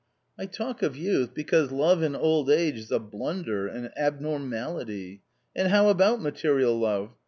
"I 0.39 0.47
talk 0.47 0.81
of 0.81 0.97
youth 0.97 1.35
because 1.35 1.71
love 1.71 2.01
in 2.01 2.15
old 2.15 2.49
age 2.49 2.75
is 2.79 2.91
a 2.91 2.97
blunder, 2.97 3.67
an 3.67 3.91
abnormality. 3.95 5.21
And 5.55 5.67
how 5.67 5.89
about 5.89 6.19
material 6.19 6.75
love 6.79 7.11